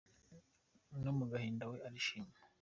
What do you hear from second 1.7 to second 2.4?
we arishima.